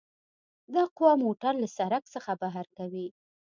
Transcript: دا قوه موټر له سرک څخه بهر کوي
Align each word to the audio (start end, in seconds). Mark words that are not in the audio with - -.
دا 0.73 0.83
قوه 0.97 1.13
موټر 1.23 1.53
له 1.63 1.67
سرک 1.77 2.03
څخه 2.13 2.31
بهر 2.41 2.65
کوي 2.77 3.07